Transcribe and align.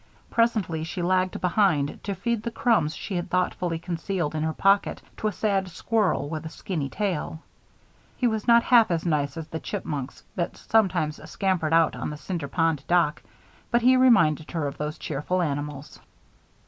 Presently 0.31 0.83
she 0.83 1.03
lagged 1.03 1.39
behind 1.41 2.03
to 2.05 2.15
feed 2.15 2.41
the 2.41 2.49
crumbs 2.49 2.95
she 2.95 3.15
had 3.17 3.29
thoughtfully 3.29 3.77
concealed 3.77 4.33
in 4.33 4.41
her 4.41 4.51
pocket 4.51 4.99
to 5.17 5.27
a 5.27 5.31
sad 5.31 5.67
squirrel 5.69 6.27
with 6.27 6.43
a 6.43 6.49
skinny 6.49 6.89
tail. 6.89 7.43
He 8.17 8.25
was 8.25 8.47
not 8.47 8.63
half 8.63 8.89
as 8.89 9.05
nice 9.05 9.37
as 9.37 9.47
the 9.49 9.59
chipmunks 9.59 10.23
that 10.35 10.57
sometimes 10.57 11.19
scampered 11.29 11.71
out 11.71 11.95
on 11.95 12.09
the 12.09 12.17
Cinder 12.17 12.47
Pond 12.47 12.83
dock, 12.87 13.21
but 13.69 13.83
he 13.83 13.95
reminded 13.95 14.49
her 14.49 14.65
of 14.65 14.79
those 14.79 14.97
cheerful 14.97 15.39
animals. 15.39 15.99